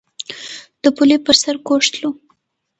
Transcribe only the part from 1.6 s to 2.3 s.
کوږ تلو.